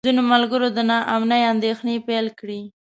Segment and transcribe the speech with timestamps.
[0.07, 2.59] ځینو ملګرو د نا امنۍ اندېښنې پیل کړې.